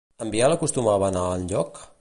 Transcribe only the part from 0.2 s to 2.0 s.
En Biel acostumava a anar enlloc?